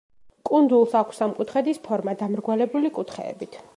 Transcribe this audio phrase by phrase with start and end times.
[0.49, 3.61] კუნძულს აქვს სამკუთხედის ფორმა, დამრგვალებული კუთხეებით.